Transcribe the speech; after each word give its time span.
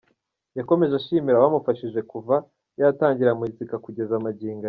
Yakomeje 0.57 0.93
ashimira 1.01 1.35
abamufashije 1.37 1.99
kuva 2.11 2.35
yatangira 2.79 3.31
muzika 3.39 3.75
kugeza 3.85 4.25
magingo 4.27 4.55
aya. 4.55 4.59